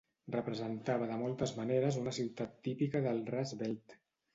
Representava 0.35 1.11
de 1.11 1.19
moltes 1.21 1.55
maneres 1.59 2.01
una 2.03 2.17
ciutat 2.21 2.59
típica 2.71 3.07
del 3.11 3.27
"Rust 3.33 3.61
Belt". 3.67 4.01